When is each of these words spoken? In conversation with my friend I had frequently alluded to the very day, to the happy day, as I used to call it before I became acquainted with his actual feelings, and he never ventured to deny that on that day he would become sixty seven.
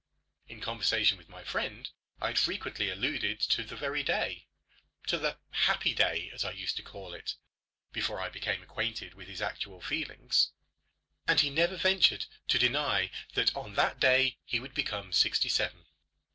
In 0.47 0.61
conversation 0.61 1.15
with 1.15 1.29
my 1.29 1.43
friend 1.43 1.87
I 2.19 2.25
had 2.29 2.39
frequently 2.39 2.89
alluded 2.89 3.39
to 3.41 3.63
the 3.63 3.75
very 3.75 4.01
day, 4.01 4.47
to 5.05 5.19
the 5.19 5.37
happy 5.51 5.93
day, 5.93 6.31
as 6.33 6.43
I 6.43 6.53
used 6.53 6.75
to 6.77 6.81
call 6.81 7.13
it 7.13 7.35
before 7.93 8.19
I 8.19 8.29
became 8.29 8.63
acquainted 8.63 9.13
with 9.13 9.27
his 9.27 9.43
actual 9.43 9.79
feelings, 9.79 10.53
and 11.27 11.39
he 11.39 11.51
never 11.51 11.77
ventured 11.77 12.25
to 12.47 12.57
deny 12.57 13.11
that 13.35 13.55
on 13.55 13.75
that 13.75 13.99
day 13.99 14.39
he 14.43 14.59
would 14.59 14.73
become 14.73 15.13
sixty 15.13 15.49
seven. 15.49 15.85